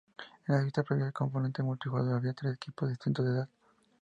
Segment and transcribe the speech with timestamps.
[0.47, 3.49] En las vistas previas del componente multijugador, había tres tipos distintos de Edad.